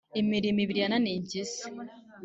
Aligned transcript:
Imirimo 0.21 0.59
ibiri 0.63 0.79
yananiye 0.83 1.17
impyisi. 1.17 1.63